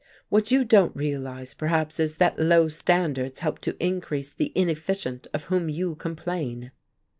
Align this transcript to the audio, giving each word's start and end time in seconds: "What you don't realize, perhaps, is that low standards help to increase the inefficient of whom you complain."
"What 0.29 0.49
you 0.49 0.65
don't 0.65 0.95
realize, 0.95 1.53
perhaps, 1.53 1.99
is 1.99 2.17
that 2.17 2.39
low 2.39 2.67
standards 2.69 3.41
help 3.41 3.59
to 3.59 3.77
increase 3.79 4.33
the 4.33 4.51
inefficient 4.55 5.27
of 5.31 5.43
whom 5.43 5.69
you 5.69 5.93
complain." 5.93 6.71